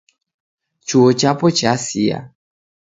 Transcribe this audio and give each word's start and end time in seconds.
Chuo 0.87 1.09
chapo 1.19 1.47
chasi.. 1.57 2.01